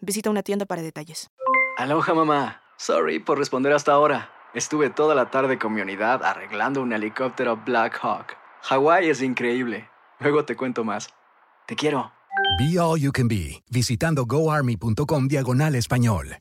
[0.00, 1.28] Visita una tienda para detalles.
[1.76, 2.62] Aloha mamá.
[2.76, 4.30] Sorry por responder hasta ahora.
[4.54, 8.36] Estuve toda la tarde con mi unidad arreglando un helicóptero Black Hawk.
[8.62, 9.88] Hawái es increíble.
[10.20, 11.08] Luego te cuento más.
[11.66, 12.12] Te quiero.
[12.58, 16.38] Be All You Can Be, visitando goarmy.com diagonal español.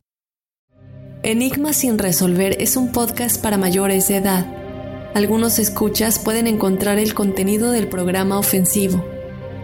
[1.23, 4.45] Enigma sin resolver es un podcast para mayores de edad.
[5.15, 9.05] Algunos escuchas pueden encontrar el contenido del programa ofensivo.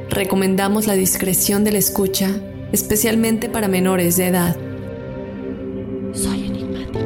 [0.09, 2.29] Recomendamos la discreción de la escucha,
[2.71, 4.55] especialmente para menores de edad.
[6.13, 6.99] Soy enigmático.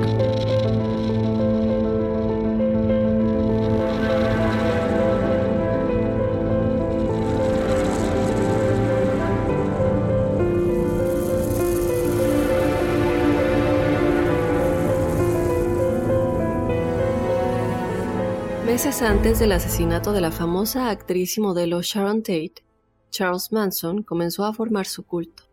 [18.66, 22.64] Meses antes del asesinato de la famosa actriz y modelo Sharon Tate,
[23.12, 25.53] Charles Manson comenzó a formar su culto.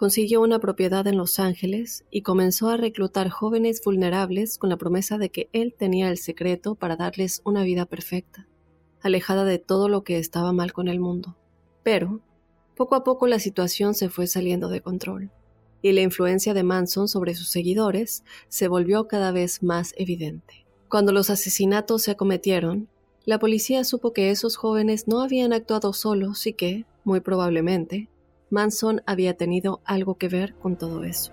[0.00, 5.18] Consiguió una propiedad en Los Ángeles y comenzó a reclutar jóvenes vulnerables con la promesa
[5.18, 8.48] de que él tenía el secreto para darles una vida perfecta,
[9.02, 11.36] alejada de todo lo que estaba mal con el mundo.
[11.82, 12.22] Pero,
[12.76, 15.30] poco a poco la situación se fue saliendo de control,
[15.82, 20.64] y la influencia de Manson sobre sus seguidores se volvió cada vez más evidente.
[20.88, 22.88] Cuando los asesinatos se acometieron,
[23.26, 28.08] la policía supo que esos jóvenes no habían actuado solos y que, muy probablemente,
[28.50, 31.32] Manson había tenido algo que ver con todo eso.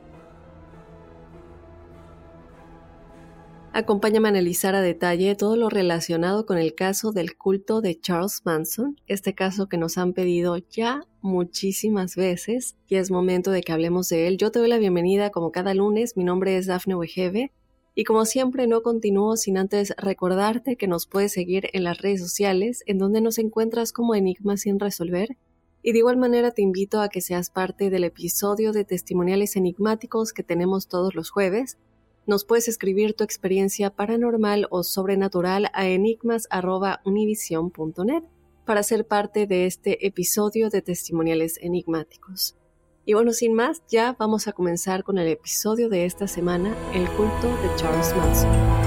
[3.77, 8.41] Acompáñame a analizar a detalle todo lo relacionado con el caso del culto de Charles
[8.43, 13.73] Manson, este caso que nos han pedido ya muchísimas veces y es momento de que
[13.73, 14.37] hablemos de él.
[14.37, 17.51] Yo te doy la bienvenida como cada lunes, mi nombre es Dafne Wegebe
[17.93, 22.19] y como siempre no continúo sin antes recordarte que nos puedes seguir en las redes
[22.19, 25.37] sociales en donde nos encuentras como Enigma sin resolver
[25.87, 30.33] y de igual manera te invito a que seas parte del episodio de testimoniales enigmáticos
[30.33, 31.77] que tenemos todos los jueves.
[32.25, 38.23] Nos puedes escribir tu experiencia paranormal o sobrenatural a enigmas.univision.net
[38.65, 42.57] para ser parte de este episodio de testimoniales enigmáticos.
[43.05, 47.07] Y bueno, sin más, ya vamos a comenzar con el episodio de esta semana, El
[47.11, 48.86] culto de Charles Manson.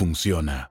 [0.00, 0.70] funciona.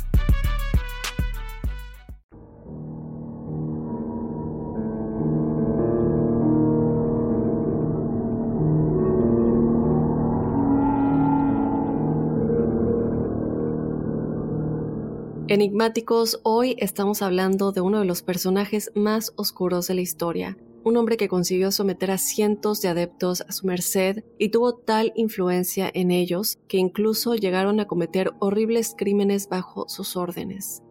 [15.51, 20.95] Enigmáticos, hoy estamos hablando de uno de los personajes más oscuros de la historia, un
[20.95, 25.91] hombre que consiguió someter a cientos de adeptos a su merced y tuvo tal influencia
[25.93, 30.83] en ellos que incluso llegaron a cometer horribles crímenes bajo sus órdenes.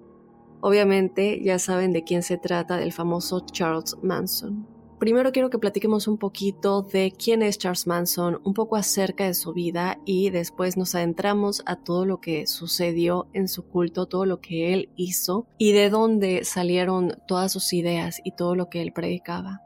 [0.61, 4.69] Obviamente ya saben de quién se trata, del famoso Charles Manson.
[5.01, 9.33] Primero quiero que platiquemos un poquito de quién es Charles Manson, un poco acerca de
[9.33, 14.27] su vida y después nos adentramos a todo lo que sucedió en su culto, todo
[14.27, 18.83] lo que él hizo y de dónde salieron todas sus ideas y todo lo que
[18.83, 19.63] él predicaba.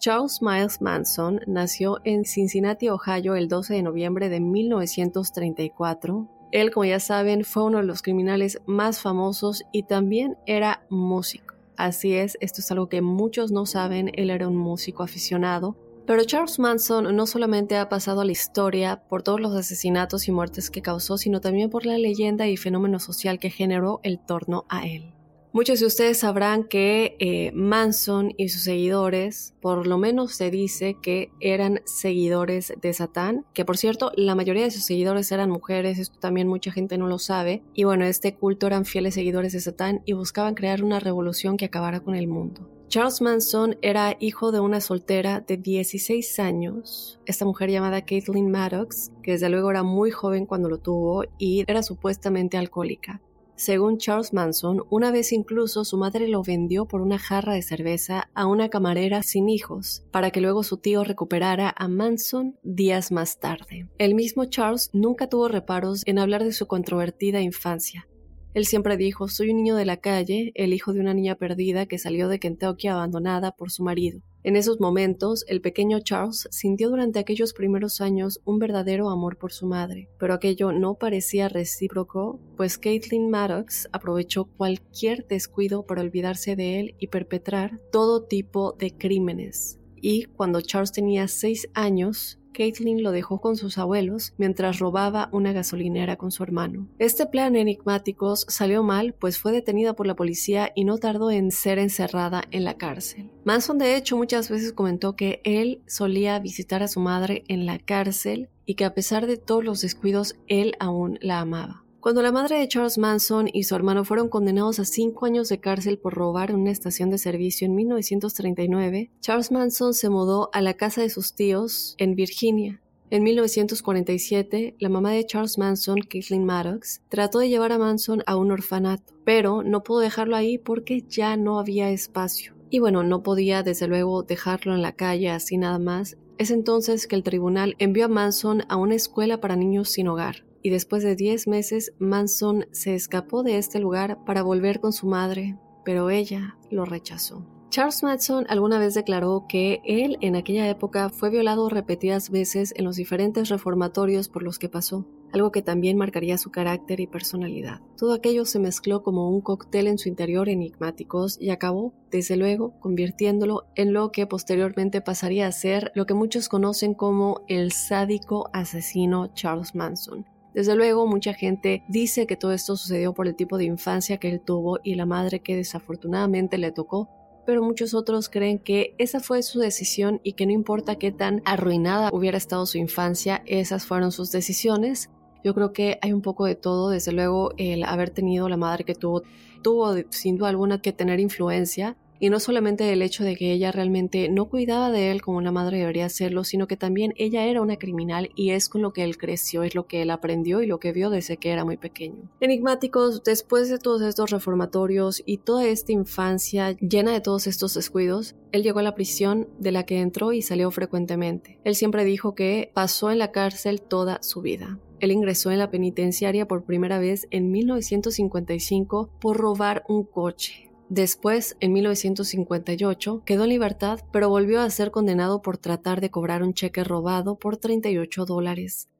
[0.00, 6.28] Charles Miles Manson nació en Cincinnati, Ohio, el 12 de noviembre de 1934.
[6.52, 11.53] Él, como ya saben, fue uno de los criminales más famosos y también era músico.
[11.76, 15.76] Así es, esto es algo que muchos no saben, él era un músico aficionado.
[16.06, 20.32] Pero Charles Manson no solamente ha pasado a la historia por todos los asesinatos y
[20.32, 24.66] muertes que causó, sino también por la leyenda y fenómeno social que generó el torno
[24.68, 25.14] a él.
[25.54, 30.96] Muchos de ustedes sabrán que eh, Manson y sus seguidores, por lo menos se dice
[31.00, 36.00] que eran seguidores de Satán, que por cierto, la mayoría de sus seguidores eran mujeres,
[36.00, 39.60] esto también mucha gente no lo sabe, y bueno, este culto eran fieles seguidores de
[39.60, 42.68] Satán y buscaban crear una revolución que acabara con el mundo.
[42.88, 49.12] Charles Manson era hijo de una soltera de 16 años, esta mujer llamada Caitlin Maddox,
[49.22, 53.20] que desde luego era muy joven cuando lo tuvo y era supuestamente alcohólica.
[53.56, 58.28] Según Charles Manson, una vez incluso su madre lo vendió por una jarra de cerveza
[58.34, 63.38] a una camarera sin hijos, para que luego su tío recuperara a Manson días más
[63.38, 63.88] tarde.
[63.98, 68.08] El mismo Charles nunca tuvo reparos en hablar de su controvertida infancia,
[68.54, 71.86] él siempre dijo, soy un niño de la calle, el hijo de una niña perdida
[71.86, 74.20] que salió de Kentucky abandonada por su marido.
[74.44, 79.52] En esos momentos, el pequeño Charles sintió durante aquellos primeros años un verdadero amor por
[79.52, 86.56] su madre, pero aquello no parecía recíproco, pues Caitlin Maddox aprovechó cualquier descuido para olvidarse
[86.56, 89.80] de él y perpetrar todo tipo de crímenes.
[89.96, 95.52] Y cuando Charles tenía seis años, Caitlin lo dejó con sus abuelos mientras robaba una
[95.52, 96.88] gasolinera con su hermano.
[96.98, 101.50] Este plan enigmáticos salió mal, pues fue detenida por la policía y no tardó en
[101.50, 103.30] ser encerrada en la cárcel.
[103.44, 107.78] Manson de hecho muchas veces comentó que él solía visitar a su madre en la
[107.78, 111.83] cárcel y que a pesar de todos los descuidos él aún la amaba.
[112.04, 115.58] Cuando la madre de Charles Manson y su hermano fueron condenados a cinco años de
[115.58, 120.74] cárcel por robar una estación de servicio en 1939, Charles Manson se mudó a la
[120.74, 122.82] casa de sus tíos en Virginia.
[123.08, 128.36] En 1947, la mamá de Charles Manson, Kathleen Maddox, trató de llevar a Manson a
[128.36, 132.54] un orfanato, pero no pudo dejarlo ahí porque ya no había espacio.
[132.68, 136.18] Y bueno, no podía desde luego dejarlo en la calle así nada más.
[136.36, 140.44] Es entonces que el tribunal envió a Manson a una escuela para niños sin hogar
[140.64, 145.06] y después de 10 meses Manson se escapó de este lugar para volver con su
[145.06, 147.46] madre, pero ella lo rechazó.
[147.68, 152.84] Charles Manson alguna vez declaró que él en aquella época fue violado repetidas veces en
[152.86, 157.80] los diferentes reformatorios por los que pasó, algo que también marcaría su carácter y personalidad.
[157.98, 162.78] Todo aquello se mezcló como un cóctel en su interior enigmáticos y acabó, desde luego,
[162.80, 168.48] convirtiéndolo en lo que posteriormente pasaría a ser lo que muchos conocen como el sádico
[168.54, 173.58] asesino Charles Manson, desde luego, mucha gente dice que todo esto sucedió por el tipo
[173.58, 177.08] de infancia que él tuvo y la madre que desafortunadamente le tocó,
[177.44, 181.42] pero muchos otros creen que esa fue su decisión y que no importa qué tan
[181.44, 185.10] arruinada hubiera estado su infancia, esas fueron sus decisiones.
[185.42, 188.84] Yo creo que hay un poco de todo, desde luego el haber tenido la madre
[188.84, 189.24] que tuvo,
[189.60, 193.70] tuvo sin duda alguna que tener influencia, y no solamente el hecho de que ella
[193.70, 197.60] realmente no cuidaba de él como una madre debería hacerlo, sino que también ella era
[197.60, 200.66] una criminal y es con lo que él creció, es lo que él aprendió y
[200.66, 202.30] lo que vio desde que era muy pequeño.
[202.40, 208.36] Enigmáticos, después de todos estos reformatorios y toda esta infancia llena de todos estos descuidos,
[208.52, 211.60] él llegó a la prisión de la que entró y salió frecuentemente.
[211.62, 214.78] Él siempre dijo que pasó en la cárcel toda su vida.
[215.00, 220.63] Él ingresó en la penitenciaria por primera vez en 1955 por robar un coche.
[220.88, 226.42] Después, en 1958, quedó en libertad, pero volvió a ser condenado por tratar de cobrar
[226.42, 228.90] un cheque robado por 38 dólares.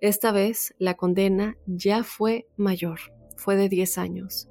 [0.00, 2.98] Esta vez, la condena ya fue mayor,
[3.36, 4.48] fue de 10 años.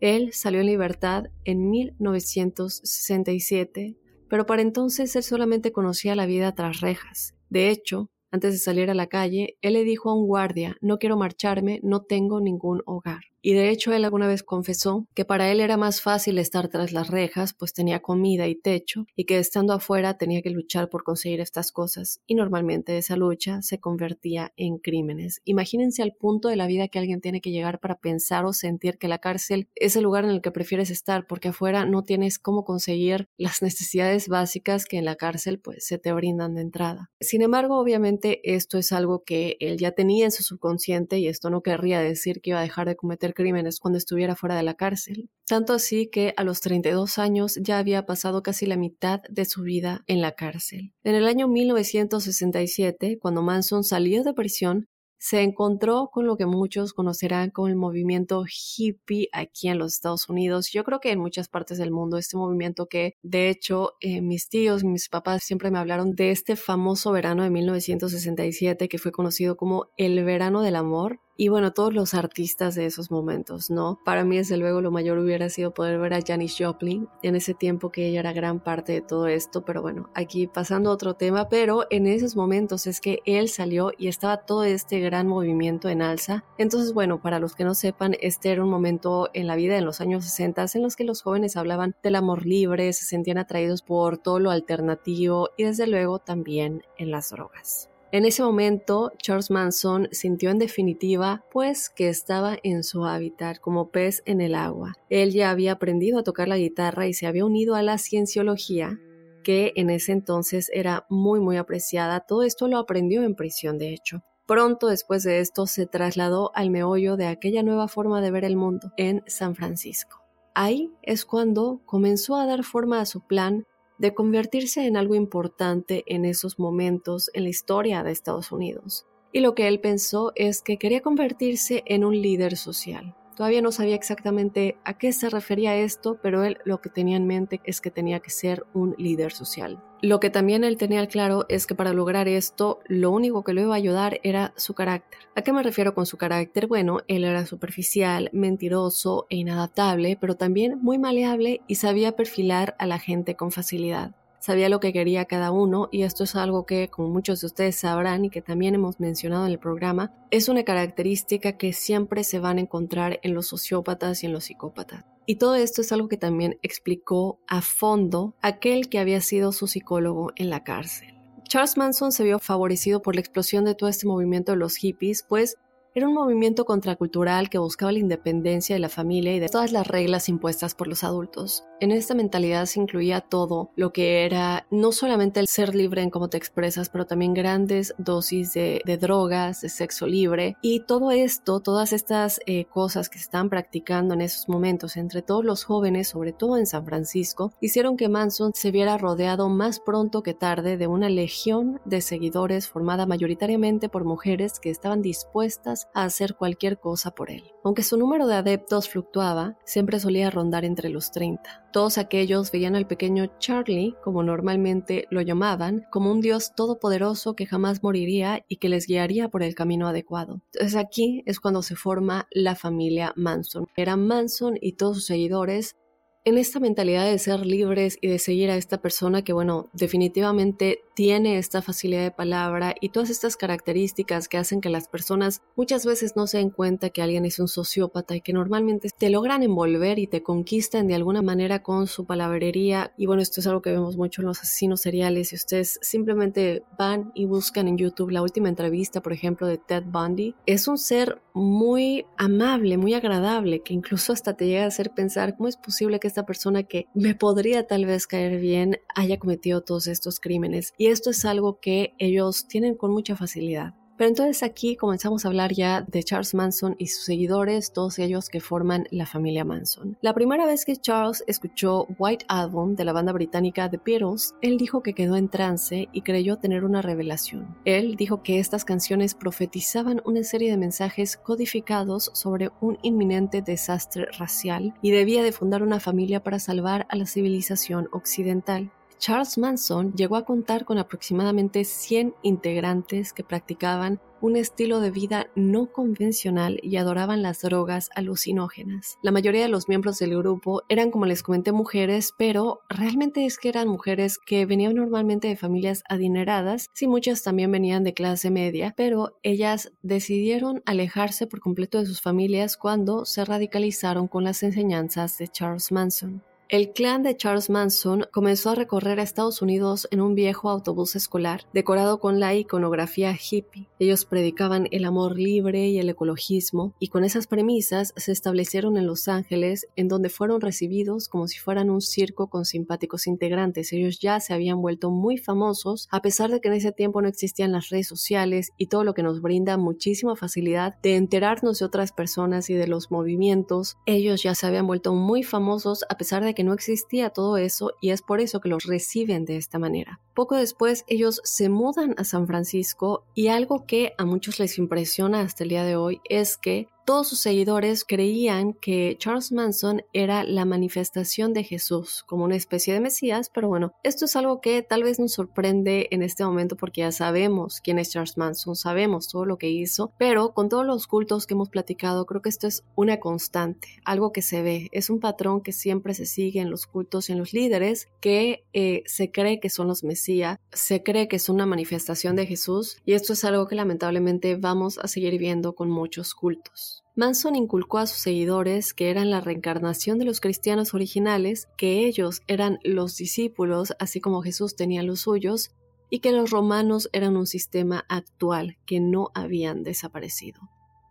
[0.00, 3.96] Él salió en libertad en 1967,
[4.28, 7.34] pero para entonces él solamente conocía la vida tras rejas.
[7.48, 10.98] De hecho, antes de salir a la calle, él le dijo a un guardia, no
[10.98, 13.22] quiero marcharme, no tengo ningún hogar.
[13.44, 16.92] Y de hecho él alguna vez confesó que para él era más fácil estar tras
[16.92, 21.04] las rejas, pues tenía comida y techo, y que estando afuera tenía que luchar por
[21.04, 25.42] conseguir estas cosas, y normalmente esa lucha se convertía en crímenes.
[25.44, 28.96] Imagínense al punto de la vida que alguien tiene que llegar para pensar o sentir
[28.96, 32.38] que la cárcel es el lugar en el que prefieres estar, porque afuera no tienes
[32.38, 37.10] cómo conseguir las necesidades básicas que en la cárcel pues se te brindan de entrada.
[37.20, 41.50] Sin embargo, obviamente esto es algo que él ya tenía en su subconsciente y esto
[41.50, 44.74] no querría decir que iba a dejar de cometer crímenes cuando estuviera fuera de la
[44.74, 45.28] cárcel.
[45.46, 49.62] Tanto así que a los 32 años ya había pasado casi la mitad de su
[49.62, 50.94] vida en la cárcel.
[51.02, 54.88] En el año 1967, cuando Manson salió de prisión,
[55.24, 60.28] se encontró con lo que muchos conocerán como el movimiento hippie aquí en los Estados
[60.28, 60.70] Unidos.
[60.70, 64.50] Yo creo que en muchas partes del mundo, este movimiento que de hecho eh, mis
[64.50, 69.56] tíos, mis papás siempre me hablaron de este famoso verano de 1967 que fue conocido
[69.56, 74.00] como el verano del amor y bueno, todos los artistas de esos momentos, ¿no?
[74.04, 77.54] Para mí, desde luego, lo mayor hubiera sido poder ver a Janis Joplin en ese
[77.54, 81.14] tiempo que ella era gran parte de todo esto, pero bueno, aquí pasando a otro
[81.14, 85.88] tema, pero en esos momentos es que él salió y estaba todo este gran movimiento
[85.88, 86.44] en alza.
[86.58, 89.84] Entonces, bueno, para los que no sepan, este era un momento en la vida en
[89.84, 93.82] los años 60 en los que los jóvenes hablaban del amor libre, se sentían atraídos
[93.82, 97.93] por todo lo alternativo y desde luego también en las drogas.
[98.14, 103.90] En ese momento, Charles Manson sintió en definitiva, pues, que estaba en su hábitat como
[103.90, 104.92] pez en el agua.
[105.10, 109.00] Él ya había aprendido a tocar la guitarra y se había unido a la cienciología,
[109.42, 112.20] que en ese entonces era muy muy apreciada.
[112.20, 114.22] Todo esto lo aprendió en prisión, de hecho.
[114.46, 118.54] Pronto después de esto se trasladó al meollo de aquella nueva forma de ver el
[118.54, 120.22] mundo en San Francisco.
[120.54, 123.66] Ahí es cuando comenzó a dar forma a su plan
[123.98, 129.06] de convertirse en algo importante en esos momentos en la historia de Estados Unidos.
[129.32, 133.14] Y lo que él pensó es que quería convertirse en un líder social.
[133.36, 137.26] Todavía no sabía exactamente a qué se refería esto, pero él lo que tenía en
[137.26, 139.82] mente es que tenía que ser un líder social.
[140.04, 143.62] Lo que también él tenía claro es que para lograr esto, lo único que lo
[143.62, 145.18] iba a ayudar era su carácter.
[145.34, 146.66] ¿A qué me refiero con su carácter?
[146.66, 152.84] Bueno, él era superficial, mentiroso e inadaptable, pero también muy maleable y sabía perfilar a
[152.84, 156.88] la gente con facilidad sabía lo que quería cada uno y esto es algo que,
[156.88, 160.64] como muchos de ustedes sabrán y que también hemos mencionado en el programa, es una
[160.64, 165.06] característica que siempre se van a encontrar en los sociópatas y en los psicópatas.
[165.26, 169.66] Y todo esto es algo que también explicó a fondo aquel que había sido su
[169.66, 171.14] psicólogo en la cárcel.
[171.48, 175.24] Charles Manson se vio favorecido por la explosión de todo este movimiento de los hippies,
[175.28, 175.56] pues
[175.96, 179.86] era un movimiento contracultural que buscaba la independencia de la familia y de todas las
[179.86, 181.64] reglas impuestas por los adultos.
[181.78, 186.10] En esta mentalidad se incluía todo lo que era no solamente el ser libre en
[186.10, 191.60] cómo te expresas, pero también grandes dosis de, drogas, de sexo libre y todo esto,
[191.60, 196.08] todas estas eh, cosas que se estaban practicando en esos momentos entre todos los jóvenes,
[196.08, 200.76] sobre todo en San Francisco, hicieron que Manson se viera rodeado más pronto que tarde
[200.76, 206.78] de una legión de seguidores formada mayoritariamente por mujeres que estaban dispuestas a hacer cualquier
[206.78, 207.44] cosa por él.
[207.62, 211.68] Aunque su número de adeptos fluctuaba, siempre solía rondar entre los 30.
[211.72, 217.46] Todos aquellos veían al pequeño Charlie, como normalmente lo llamaban, como un dios todopoderoso que
[217.46, 220.40] jamás moriría y que les guiaría por el camino adecuado.
[220.52, 223.66] Entonces aquí es cuando se forma la familia Manson.
[223.76, 225.76] Era Manson y todos sus seguidores
[226.24, 230.80] en esta mentalidad de ser libres y de seguir a esta persona que, bueno, definitivamente
[230.94, 235.84] tiene esta facilidad de palabra y todas estas características que hacen que las personas muchas
[235.84, 239.42] veces no se den cuenta que alguien es un sociópata y que normalmente te logran
[239.42, 242.94] envolver y te conquistan de alguna manera con su palabrería.
[242.96, 245.28] Y bueno, esto es algo que vemos mucho en los asesinos seriales.
[245.28, 249.84] Si ustedes simplemente van y buscan en YouTube la última entrevista, por ejemplo, de Ted
[249.86, 254.92] Bundy, es un ser muy amable, muy agradable, que incluso hasta te llega a hacer
[254.92, 259.18] pensar cómo es posible que esta persona que me podría tal vez caer bien haya
[259.18, 260.72] cometido todos estos crímenes.
[260.78, 263.74] Y esto es algo que ellos tienen con mucha facilidad.
[263.96, 268.28] Pero entonces aquí comenzamos a hablar ya de Charles Manson y sus seguidores, todos ellos
[268.28, 269.96] que forman la familia Manson.
[270.00, 274.56] La primera vez que Charles escuchó White Album de la banda británica The Beatles, él
[274.56, 277.56] dijo que quedó en trance y creyó tener una revelación.
[277.64, 284.06] Él dijo que estas canciones profetizaban una serie de mensajes codificados sobre un inminente desastre
[284.18, 288.72] racial y debía de fundar una familia para salvar a la civilización occidental.
[289.04, 295.26] Charles Manson llegó a contar con aproximadamente 100 integrantes que practicaban un estilo de vida
[295.34, 298.96] no convencional y adoraban las drogas alucinógenas.
[299.02, 303.36] La mayoría de los miembros del grupo eran, como les comenté, mujeres, pero realmente es
[303.36, 308.30] que eran mujeres que venían normalmente de familias adineradas, si muchas también venían de clase
[308.30, 314.42] media, pero ellas decidieron alejarse por completo de sus familias cuando se radicalizaron con las
[314.42, 316.22] enseñanzas de Charles Manson.
[316.50, 320.94] El clan de Charles Manson comenzó a recorrer a Estados Unidos en un viejo autobús
[320.94, 323.66] escolar decorado con la iconografía hippie.
[323.78, 328.86] Ellos predicaban el amor libre y el ecologismo y con esas premisas se establecieron en
[328.86, 333.72] Los Ángeles en donde fueron recibidos como si fueran un circo con simpáticos integrantes.
[333.72, 337.08] Ellos ya se habían vuelto muy famosos a pesar de que en ese tiempo no
[337.08, 341.64] existían las redes sociales y todo lo que nos brinda muchísima facilidad de enterarnos de
[341.64, 343.78] otras personas y de los movimientos.
[343.86, 347.72] Ellos ya se habían vuelto muy famosos a pesar de que no existía todo eso
[347.80, 350.00] y es por eso que los reciben de esta manera.
[350.14, 355.20] Poco después ellos se mudan a San Francisco y algo que a muchos les impresiona
[355.20, 360.22] hasta el día de hoy es que todos sus seguidores creían que Charles Manson era
[360.22, 364.62] la manifestación de Jesús, como una especie de Mesías, pero bueno, esto es algo que
[364.62, 369.08] tal vez nos sorprende en este momento porque ya sabemos quién es Charles Manson, sabemos
[369.08, 372.46] todo lo que hizo, pero con todos los cultos que hemos platicado, creo que esto
[372.46, 376.50] es una constante, algo que se ve, es un patrón que siempre se sigue en
[376.50, 380.03] los cultos y en los líderes, que eh, se cree que son los Mesías,
[380.52, 384.78] se cree que es una manifestación de Jesús, y esto es algo que lamentablemente vamos
[384.78, 386.84] a seguir viendo con muchos cultos.
[386.94, 392.20] Manson inculcó a sus seguidores que eran la reencarnación de los cristianos originales, que ellos
[392.26, 395.52] eran los discípulos, así como Jesús tenía los suyos,
[395.88, 400.40] y que los romanos eran un sistema actual que no habían desaparecido.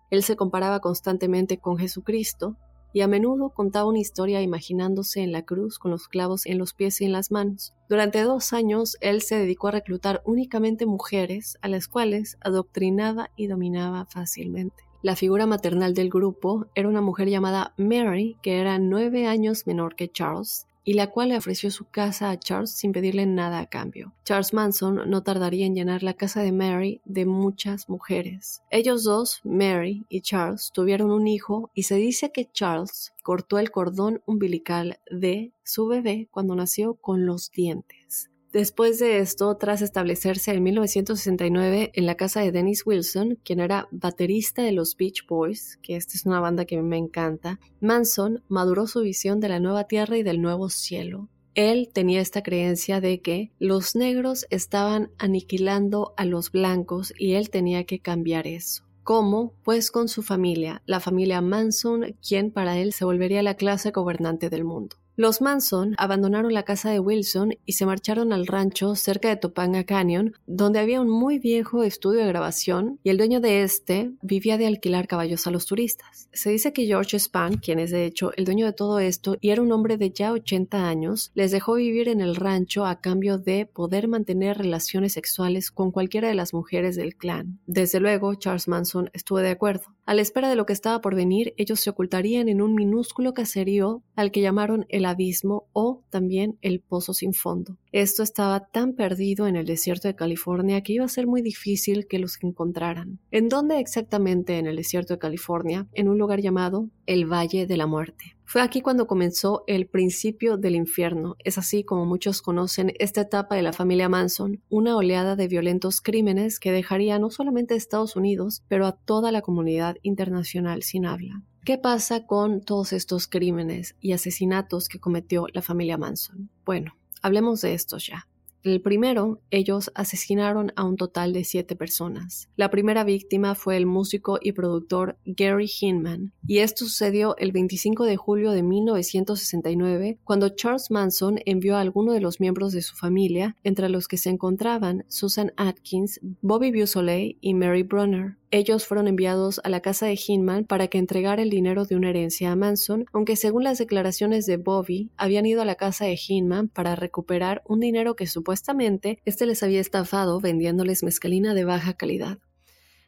[0.10, 2.58] Él se comparaba constantemente con Jesucristo
[2.94, 6.74] y a menudo contaba una historia imaginándose en la cruz con los clavos en los
[6.74, 7.74] pies y en las manos.
[7.90, 13.48] Durante dos años él se dedicó a reclutar únicamente mujeres a las cuales adoctrinaba y
[13.48, 14.84] dominaba fácilmente.
[15.02, 19.96] La figura maternal del grupo era una mujer llamada Mary, que era nueve años menor
[19.96, 23.68] que Charles, y la cual le ofreció su casa a Charles sin pedirle nada a
[23.68, 24.14] cambio.
[24.26, 28.62] Charles Manson no tardaría en llenar la casa de Mary de muchas mujeres.
[28.70, 33.72] Ellos dos, Mary y Charles, tuvieron un hijo y se dice que Charles cortó el
[33.72, 38.30] cordón umbilical de su bebé cuando nació con los dientes.
[38.54, 43.88] Después de esto, tras establecerse en 1969 en la casa de Dennis Wilson, quien era
[43.90, 48.86] baterista de los Beach Boys, que esta es una banda que me encanta, Manson maduró
[48.86, 51.30] su visión de la nueva tierra y del nuevo cielo.
[51.56, 57.50] Él tenía esta creencia de que los negros estaban aniquilando a los blancos y él
[57.50, 58.84] tenía que cambiar eso.
[59.02, 59.54] ¿Cómo?
[59.64, 64.52] Pues con su familia, la familia Manson, quien para él se volvería la clase gobernante
[64.52, 64.96] del mundo.
[65.16, 69.84] Los Manson abandonaron la casa de Wilson y se marcharon al rancho cerca de Topanga
[69.84, 74.58] Canyon, donde había un muy viejo estudio de grabación y el dueño de este vivía
[74.58, 76.30] de alquilar caballos a los turistas.
[76.34, 79.52] Se dice que George Span, quien es de hecho el dueño de todo esto y
[79.52, 83.38] era un hombre de ya 80 años, les dejó vivir en el rancho a cambio
[83.38, 87.60] de poder mantener relaciones sexuales con cualquiera de las mujeres del clan.
[87.68, 89.94] Desde luego, Charles Manson estuvo de acuerdo.
[90.06, 93.34] A la espera de lo que estaba por venir, ellos se ocultarían en un minúsculo
[93.34, 97.78] caserío al que llamaron el abismo o también el pozo sin fondo.
[97.92, 102.08] Esto estaba tan perdido en el desierto de California que iba a ser muy difícil
[102.08, 103.20] que los encontraran.
[103.32, 105.88] ¿En dónde exactamente en el desierto de California?
[105.94, 108.36] En un lugar llamado el Valle de la Muerte.
[108.46, 111.36] Fue aquí cuando comenzó el principio del infierno.
[111.40, 116.02] Es así como muchos conocen esta etapa de la familia Manson, una oleada de violentos
[116.02, 121.06] crímenes que dejaría no solamente a Estados Unidos, pero a toda la comunidad internacional sin
[121.06, 121.42] habla.
[121.66, 126.50] ¿Qué pasa con todos estos crímenes y asesinatos que cometió la familia Manson?
[126.66, 128.28] Bueno, hablemos de estos ya.
[128.64, 132.50] El primero, ellos asesinaron a un total de siete personas.
[132.56, 138.06] La primera víctima fue el músico y productor Gary Hinman, y esto sucedió el 25
[138.06, 142.96] de julio de 1969, cuando Charles Manson envió a alguno de los miembros de su
[142.96, 149.08] familia, entre los que se encontraban Susan Atkins, Bobby Beausoleil y Mary Brunner, ellos fueron
[149.08, 152.56] enviados a la casa de Hinman para que entregara el dinero de una herencia a
[152.56, 156.96] Manson, aunque según las declaraciones de Bobby, habían ido a la casa de Hinman para
[156.96, 162.38] recuperar un dinero que supuestamente este les había estafado vendiéndoles mezcalina de baja calidad.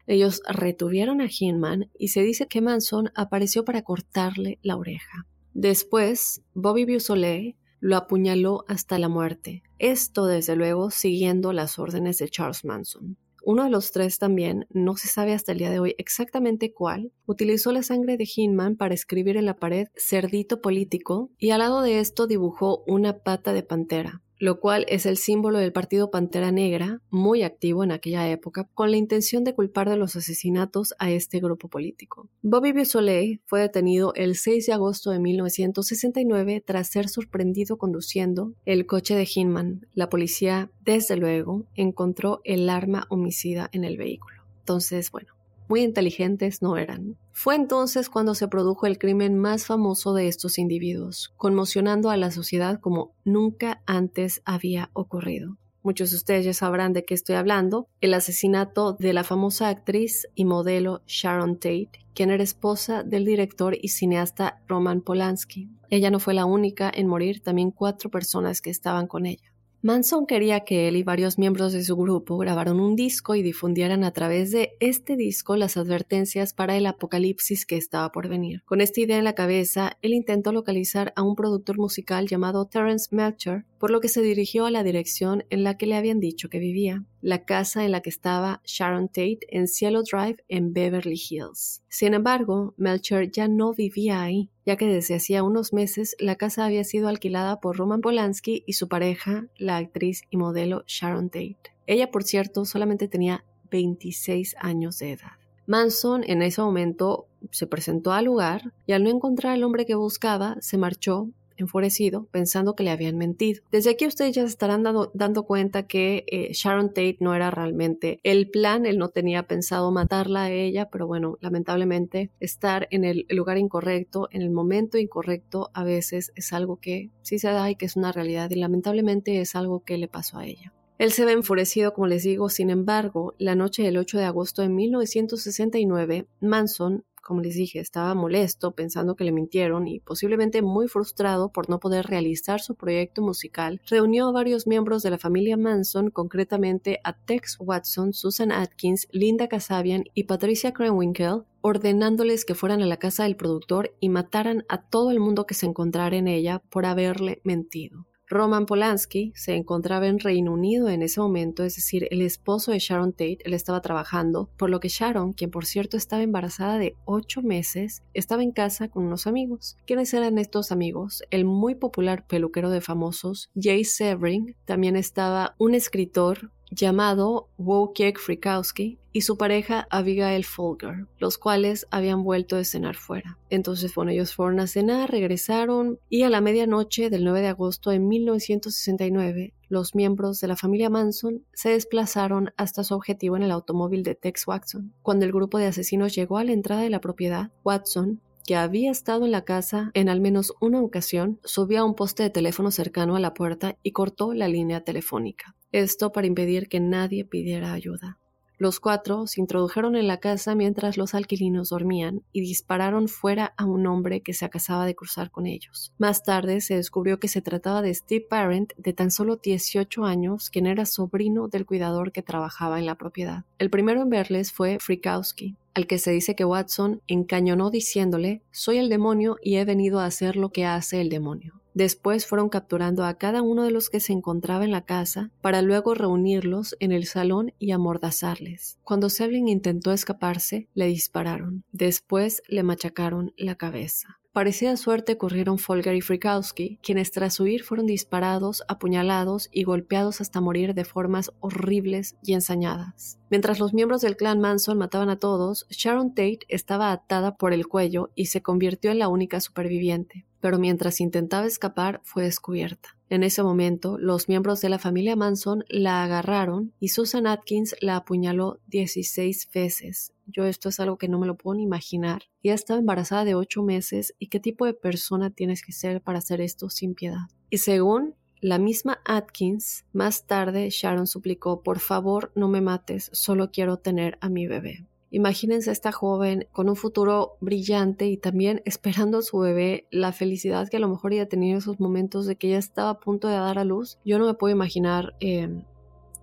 [0.07, 5.27] Ellos retuvieron a Hinman y se dice que Manson apareció para cortarle la oreja.
[5.53, 9.61] Después, Bobby Beausoleil lo apuñaló hasta la muerte.
[9.77, 13.19] Esto, desde luego, siguiendo las órdenes de Charles Manson.
[13.47, 17.11] Uno de los tres también, no se sabe hasta el día de hoy exactamente cuál,
[17.27, 21.83] utilizó la sangre de Hinman para escribir en la pared cerdito político y al lado
[21.83, 24.23] de esto dibujó una pata de pantera.
[24.45, 28.91] Lo cual es el símbolo del Partido Pantera Negra, muy activo en aquella época, con
[28.91, 32.29] la intención de culpar de los asesinatos a este grupo político.
[32.43, 38.85] Bobby Beausoleil fue detenido el 6 de agosto de 1969 tras ser sorprendido conduciendo el
[38.85, 39.87] coche de Hinman.
[39.95, 44.43] La policía, desde luego, encontró el arma homicida en el vehículo.
[44.59, 45.34] Entonces, bueno,
[45.67, 47.17] muy inteligentes no eran.
[47.31, 52.31] Fue entonces cuando se produjo el crimen más famoso de estos individuos, conmocionando a la
[52.31, 55.57] sociedad como nunca antes había ocurrido.
[55.85, 60.27] Muchos de ustedes ya sabrán de qué estoy hablando, el asesinato de la famosa actriz
[60.33, 65.69] y modelo Sharon Tate, quien era esposa del director y cineasta Roman Polanski.
[65.91, 69.53] Ella no fue la única en morir, también cuatro personas que estaban con ella.
[69.85, 74.03] Manson quería que él y varios miembros de su grupo grabaran un disco y difundieran
[74.03, 78.63] a través de este disco las advertencias para el apocalipsis que estaba por venir.
[78.65, 83.15] Con esta idea en la cabeza, él intentó localizar a un productor musical llamado Terence
[83.15, 86.49] Melcher, por lo que se dirigió a la dirección en la que le habían dicho
[86.49, 91.19] que vivía, la casa en la que estaba Sharon Tate en Cielo Drive en Beverly
[91.19, 91.81] Hills.
[91.89, 96.65] Sin embargo, Melcher ya no vivía ahí, ya que desde hacía unos meses la casa
[96.65, 101.73] había sido alquilada por Roman Polanski y su pareja, la actriz y modelo Sharon Tate.
[101.87, 105.31] Ella, por cierto, solamente tenía 26 años de edad.
[105.65, 109.95] Manson en ese momento se presentó al lugar y al no encontrar al hombre que
[109.95, 113.61] buscaba, se marchó enfurecido, pensando que le habían mentido.
[113.71, 118.19] Desde aquí ustedes ya se estarán dando, cuenta que eh, Sharon Tate no era realmente
[118.23, 123.25] el plan, él no tenía pensado matarla a ella, pero bueno, lamentablemente estar en el
[123.29, 127.75] lugar incorrecto, en el momento incorrecto, a veces es algo que sí se da y
[127.75, 130.73] que es una realidad y lamentablemente es algo que le pasó a ella.
[130.97, 134.61] Él se ve enfurecido, como les digo, sin embargo, la noche del 8 de agosto
[134.61, 140.87] de 1969, Manson como les dije, estaba molesto pensando que le mintieron y posiblemente muy
[140.87, 145.57] frustrado por no poder realizar su proyecto musical, reunió a varios miembros de la familia
[145.57, 152.83] Manson, concretamente a Tex Watson, Susan Atkins, Linda Kasabian y Patricia Krenwinkel, ordenándoles que fueran
[152.83, 156.27] a la casa del productor y mataran a todo el mundo que se encontrara en
[156.27, 158.05] ella por haberle mentido.
[158.27, 162.79] Roman Polanski se encontraba en Reino Unido en ese momento, es decir, el esposo de
[162.79, 166.95] Sharon Tate, él estaba trabajando, por lo que Sharon, quien por cierto estaba embarazada de
[167.05, 169.77] ocho meses, estaba en casa con unos amigos.
[169.85, 171.23] ¿Quiénes eran estos amigos?
[171.29, 178.99] El muy popular peluquero de famosos, Jay Severin, también estaba un escritor llamado Wojciech Frykowski
[179.11, 183.37] y su pareja Abigail Folger, los cuales habían vuelto de cenar fuera.
[183.49, 187.91] Entonces, bueno, ellos fueron a cenar, regresaron y a la medianoche del 9 de agosto
[187.91, 193.51] de 1969, los miembros de la familia Manson se desplazaron hasta su objetivo en el
[193.51, 194.93] automóvil de Tex Watson.
[195.01, 198.91] Cuando el grupo de asesinos llegó a la entrada de la propiedad, Watson que había
[198.91, 202.69] estado en la casa en al menos una ocasión, subió a un poste de teléfono
[202.69, 207.73] cercano a la puerta y cortó la línea telefónica esto para impedir que nadie pidiera
[207.73, 208.17] ayuda.
[208.57, 213.65] Los cuatro se introdujeron en la casa mientras los alquilinos dormían y dispararon fuera a
[213.65, 215.91] un hombre que se acababa de cruzar con ellos.
[215.97, 220.49] Más tarde se descubrió que se trataba de Steve Parent, de tan solo 18 años,
[220.49, 223.43] quien era sobrino del cuidador que trabajaba en la propiedad.
[223.59, 228.77] El primero en verles fue Frikowski, al que se dice que Watson encañonó diciéndole Soy
[228.77, 231.59] el demonio y he venido a hacer lo que hace el demonio.
[231.75, 235.61] Después fueron capturando a cada uno de los que se encontraba en la casa para
[235.61, 238.79] luego reunirlos en el salón y amordazarles.
[238.81, 241.65] Cuando Sevlin intentó escaparse, le dispararon.
[241.73, 244.19] Después le machacaron la cabeza.
[244.31, 250.39] Parecida suerte corrieron Folger y Frikowski, quienes tras huir fueron disparados, apuñalados y golpeados hasta
[250.39, 253.19] morir de formas horribles y ensañadas.
[253.29, 257.67] Mientras los miembros del clan Manson mataban a todos, Sharon Tate estaba atada por el
[257.67, 262.95] cuello y se convirtió en la única superviviente pero mientras intentaba escapar fue descubierta.
[263.09, 267.95] En ese momento, los miembros de la familia Manson la agarraron y Susan Atkins la
[267.95, 270.13] apuñaló 16 veces.
[270.27, 272.25] Yo esto es algo que no me lo puedo ni imaginar.
[272.43, 276.19] Ella estaba embarazada de 8 meses y qué tipo de persona tienes que ser para
[276.19, 277.25] hacer esto sin piedad.
[277.49, 283.49] Y según la misma Atkins, más tarde Sharon suplicó, por favor no me mates, solo
[283.49, 284.85] quiero tener a mi bebé.
[285.15, 290.11] Imagínense a esta joven con un futuro brillante y también esperando a su bebé, la
[290.11, 293.29] felicidad que a lo mejor ella tenía esos momentos de que ella estaba a punto
[293.29, 293.97] de dar a luz.
[294.03, 295.63] Yo no me puedo imaginar, em,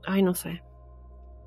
[0.05, 0.63] ay, no sé.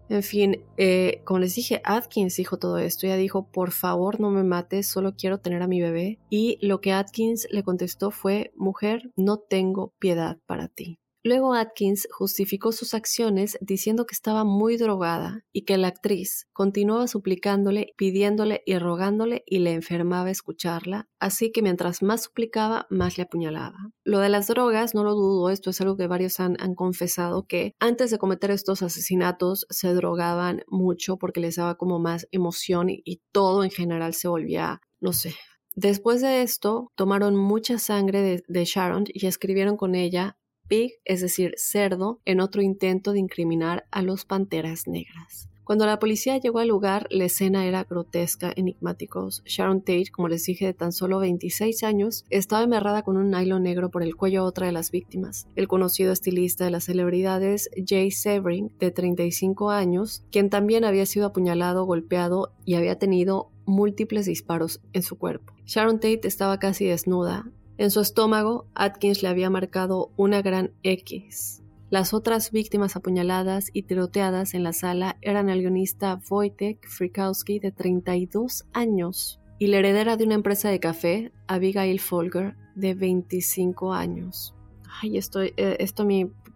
[0.10, 3.06] En fin, eh, como les dije, Atkins dijo todo esto.
[3.06, 6.18] Ella dijo, por favor no me mates, solo quiero tener a mi bebé.
[6.32, 10.98] Y lo que Atkins le contestó fue, mujer, no tengo piedad para ti.
[11.28, 17.08] Luego Atkins justificó sus acciones diciendo que estaba muy drogada y que la actriz continuaba
[17.08, 23.24] suplicándole, pidiéndole y rogándole y le enfermaba escucharla, así que mientras más suplicaba, más le
[23.24, 23.90] apuñalaba.
[24.04, 27.74] Lo de las drogas, no lo dudo, esto es algo que varios han, confesado, que
[27.80, 33.02] antes de cometer estos asesinatos se drogaban mucho porque les daba como más emoción y,
[33.04, 35.34] y todo en general se volvía, no sé,
[35.76, 41.54] Después de esto, tomaron mucha sangre de, Sharon y escribieron con ella pig, es decir,
[41.58, 45.50] cerdo, en otro intento de incriminar a los panteras negras.
[45.66, 49.42] Cuando la policía llegó al lugar, la escena era grotesca, enigmáticos.
[49.46, 53.64] Sharon Tate, como les dije, de tan solo 26 años, estaba amarrada con un nylon
[53.64, 55.48] negro por el cuello a otra de las víctimas.
[55.56, 61.26] El conocido estilista de las celebridades, Jay Severin, de 35 años, quien también había sido
[61.26, 65.56] apuñalado, golpeado y había tenido múltiples disparos en su cuerpo.
[65.66, 71.62] Sharon Tate estaba casi desnuda, en su estómago, Atkins le había marcado una gran X.
[71.90, 77.72] Las otras víctimas apuñaladas y tiroteadas en la sala eran el guionista Wojtek Frykowski, de
[77.72, 84.56] 32 años, y la heredera de una empresa de café, Abigail Folger, de 25 años.
[85.02, 86.08] Ay, estoy, eh, esto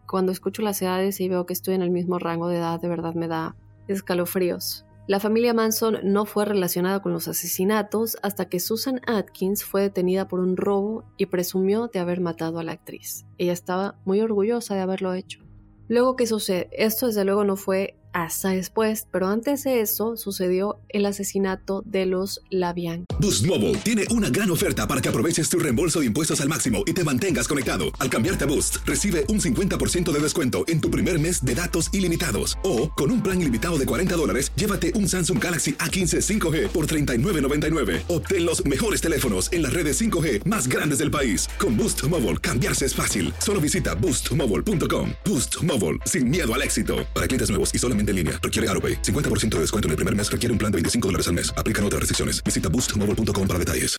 [0.07, 2.87] cuando escucho las edades y veo que estoy en el mismo rango de edad, de
[2.87, 3.55] verdad me da
[3.87, 4.85] escalofríos.
[5.09, 10.27] La familia Manson no fue relacionada con los asesinatos hasta que Susan Atkins fue detenida
[10.27, 13.25] por un robo y presumió de haber matado a la actriz.
[13.39, 15.39] Ella estaba muy orgullosa de haberlo hecho.
[15.87, 16.69] Luego, ¿qué sucede?
[16.73, 22.05] Esto desde luego no fue hasta después, pero antes de eso sucedió el asesinato de
[22.05, 23.05] los Labian.
[23.19, 26.83] Boost Mobile tiene una gran oferta para que aproveches tu reembolso de impuestos al máximo
[26.85, 27.85] y te mantengas conectado.
[27.99, 31.93] Al cambiarte a Boost, recibe un 50% de descuento en tu primer mes de datos
[31.93, 32.57] ilimitados.
[32.63, 36.87] O, con un plan ilimitado de 40 dólares, llévate un Samsung Galaxy A15 5G por
[36.87, 38.03] $39.99.
[38.07, 41.49] Obtén los mejores teléfonos en las redes 5G más grandes del país.
[41.59, 43.33] Con Boost Mobile, cambiarse es fácil.
[43.39, 45.11] Solo visita boostmobile.com.
[45.25, 47.05] Boost Mobile, sin miedo al éxito.
[47.13, 48.39] Para clientes nuevos y solamente en línea.
[48.41, 49.01] Requiere AroPay.
[49.01, 51.53] 50% de descuento en el primer mes requiere un plan de 25 dólares al mes.
[51.57, 52.41] Aplican otras restricciones.
[52.41, 53.97] Visita boostmobile.com para detalles.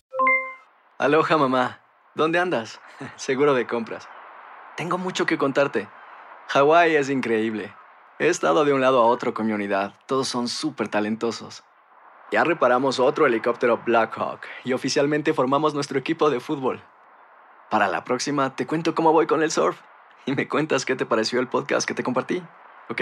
[0.97, 1.81] Aloha, mamá.
[2.15, 2.79] ¿Dónde andas?
[3.15, 4.07] Seguro de compras.
[4.77, 5.87] Tengo mucho que contarte.
[6.49, 7.73] Hawái es increíble.
[8.19, 9.93] He estado de un lado a otro con mi unidad.
[10.05, 11.63] Todos son súper talentosos.
[12.31, 16.81] Ya reparamos otro helicóptero Blackhawk y oficialmente formamos nuestro equipo de fútbol.
[17.69, 19.79] Para la próxima te cuento cómo voy con el surf
[20.25, 22.43] y me cuentas qué te pareció el podcast que te compartí,
[22.89, 23.01] ¿ok?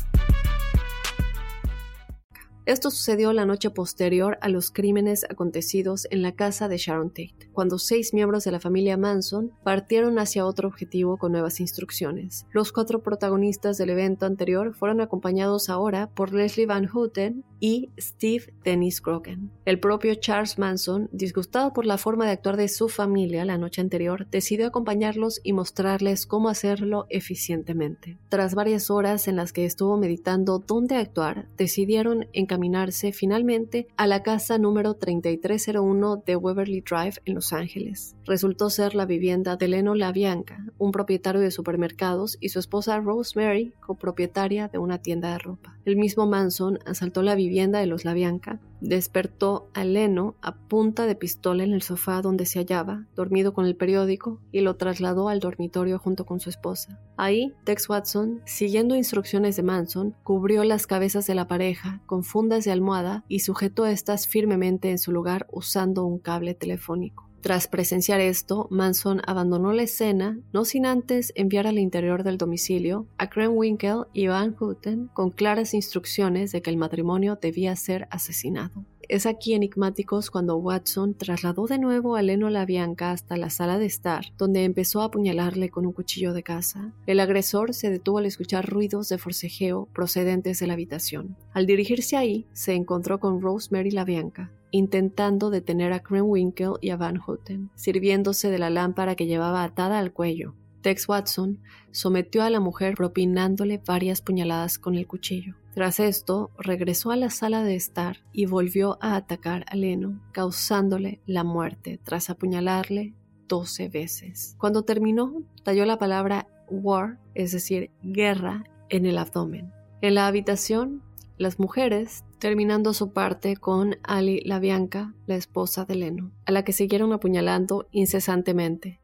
[2.67, 7.49] Esto sucedió la noche posterior a los crímenes acontecidos en la casa de Sharon Tate,
[7.53, 12.45] cuando seis miembros de la familia Manson partieron hacia otro objetivo con nuevas instrucciones.
[12.51, 18.53] Los cuatro protagonistas del evento anterior fueron acompañados ahora por Leslie Van Houten y Steve
[18.65, 19.51] Dennis Croken.
[19.63, 23.79] El propio Charles Manson, disgustado por la forma de actuar de su familia la noche
[23.79, 28.17] anterior, decidió acompañarlos y mostrarles cómo hacerlo eficientemente.
[28.29, 34.07] Tras varias horas en las que estuvo meditando dónde actuar, decidieron en encaminarse finalmente a
[34.07, 38.15] la casa número 3301 de Waverly Drive en Los Ángeles.
[38.25, 43.73] Resultó ser la vivienda de Leno LaBianca, un propietario de supermercados, y su esposa Rosemary,
[43.79, 45.77] copropietaria de una tienda de ropa.
[45.85, 51.15] El mismo Manson asaltó la vivienda de los LaBianca, despertó a Leno a punta de
[51.15, 55.41] pistola en el sofá donde se hallaba, dormido con el periódico, y lo trasladó al
[55.41, 56.99] dormitorio junto con su esposa.
[57.17, 62.63] Ahí, Tex Watson, siguiendo instrucciones de Manson, cubrió las cabezas de la pareja con fundas
[62.63, 67.30] de almohada y sujetó estas firmemente en su lugar usando un cable telefónico.
[67.41, 73.07] Tras presenciar esto, Manson abandonó la escena, no sin antes enviar al interior del domicilio
[73.17, 78.85] a Krenwinkel y Van Houten con claras instrucciones de que el matrimonio debía ser asesinado.
[79.11, 83.85] Es aquí enigmáticos cuando Watson trasladó de nuevo a Leno Bianca hasta la sala de
[83.85, 86.93] estar, donde empezó a apuñalarle con un cuchillo de caza.
[87.07, 91.35] El agresor se detuvo al escuchar ruidos de forcejeo procedentes de la habitación.
[91.51, 97.17] Al dirigirse ahí, se encontró con Rosemary Bianca intentando detener a Krenwinkel y a Van
[97.17, 100.55] Houten, sirviéndose de la lámpara que llevaba atada al cuello.
[100.81, 101.59] Tex Watson
[101.91, 105.55] sometió a la mujer propinándole varias puñaladas con el cuchillo.
[105.73, 111.21] Tras esto, regresó a la sala de estar y volvió a atacar a Leno, causándole
[111.25, 113.13] la muerte tras apuñalarle
[113.47, 114.55] doce veces.
[114.57, 119.71] Cuando terminó, talló la palabra war, es decir, guerra, en el abdomen.
[120.01, 121.01] En la habitación,
[121.37, 126.73] las mujeres terminando su parte con Ali Labianca, la esposa de Leno, a la que
[126.73, 128.99] siguieron apuñalando incesantemente.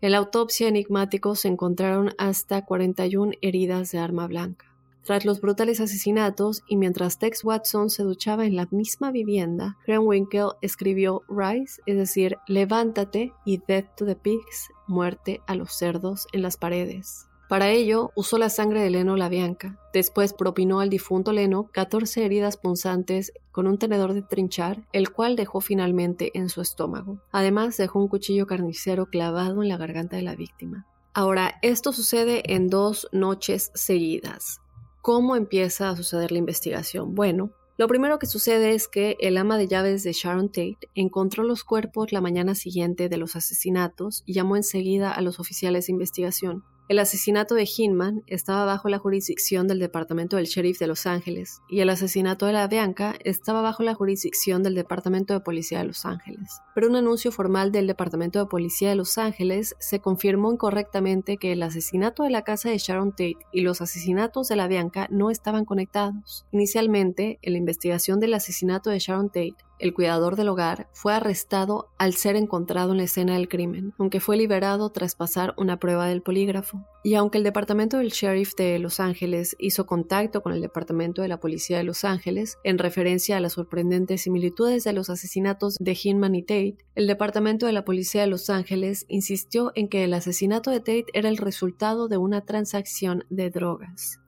[0.00, 4.75] En la autopsia enigmático se encontraron hasta 41 heridas de arma blanca.
[5.06, 10.54] Tras los brutales asesinatos y mientras Tex Watson se duchaba en la misma vivienda, Winkle
[10.62, 16.42] escribió Rise, es decir, levántate y Death to the Pigs, muerte a los cerdos en
[16.42, 17.28] las paredes.
[17.48, 19.78] Para ello, usó la sangre de Leno Labianca.
[19.92, 25.36] Después propinó al difunto Leno 14 heridas punzantes con un tenedor de trinchar, el cual
[25.36, 27.20] dejó finalmente en su estómago.
[27.30, 30.88] Además, dejó un cuchillo carnicero clavado en la garganta de la víctima.
[31.14, 34.60] Ahora, esto sucede en dos noches seguidas.
[35.06, 37.14] ¿Cómo empieza a suceder la investigación?
[37.14, 41.44] Bueno, lo primero que sucede es que el ama de llaves de Sharon Tate encontró
[41.44, 45.92] los cuerpos la mañana siguiente de los asesinatos y llamó enseguida a los oficiales de
[45.92, 46.64] investigación.
[46.88, 51.60] El asesinato de Hinman estaba bajo la jurisdicción del Departamento del Sheriff de Los Ángeles
[51.68, 55.86] y el asesinato de la Bianca estaba bajo la jurisdicción del Departamento de Policía de
[55.86, 56.60] Los Ángeles.
[56.76, 61.50] Pero un anuncio formal del Departamento de Policía de Los Ángeles se confirmó incorrectamente que
[61.50, 65.32] el asesinato de la casa de Sharon Tate y los asesinatos de la Bianca no
[65.32, 66.46] estaban conectados.
[66.52, 71.88] Inicialmente, en la investigación del asesinato de Sharon Tate, el cuidador del hogar, fue arrestado
[71.98, 76.06] al ser encontrado en la escena del crimen, aunque fue liberado tras pasar una prueba
[76.06, 76.84] del polígrafo.
[77.02, 81.28] Y aunque el departamento del sheriff de Los Ángeles hizo contacto con el departamento de
[81.28, 85.98] la policía de Los Ángeles en referencia a las sorprendentes similitudes de los asesinatos de
[86.00, 90.14] Hinman y Tate, el departamento de la policía de Los Ángeles insistió en que el
[90.14, 94.20] asesinato de Tate era el resultado de una transacción de drogas